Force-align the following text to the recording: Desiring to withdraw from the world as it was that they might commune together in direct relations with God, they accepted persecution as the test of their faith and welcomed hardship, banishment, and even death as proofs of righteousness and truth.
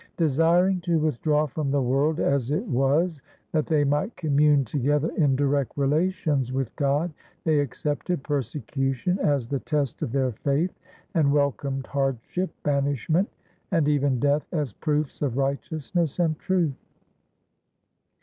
Desiring 0.17 0.81
to 0.81 0.97
withdraw 0.97 1.45
from 1.45 1.69
the 1.69 1.79
world 1.83 2.19
as 2.19 2.49
it 2.49 2.65
was 2.67 3.21
that 3.51 3.67
they 3.67 3.83
might 3.83 4.15
commune 4.17 4.65
together 4.65 5.11
in 5.15 5.35
direct 5.35 5.71
relations 5.75 6.51
with 6.51 6.75
God, 6.75 7.13
they 7.43 7.59
accepted 7.59 8.23
persecution 8.23 9.19
as 9.19 9.47
the 9.47 9.59
test 9.59 10.01
of 10.01 10.11
their 10.11 10.31
faith 10.31 10.73
and 11.13 11.31
welcomed 11.31 11.85
hardship, 11.85 12.49
banishment, 12.63 13.29
and 13.69 13.87
even 13.87 14.19
death 14.19 14.47
as 14.51 14.73
proofs 14.73 15.21
of 15.21 15.37
righteousness 15.37 16.17
and 16.17 16.39
truth. 16.39 16.73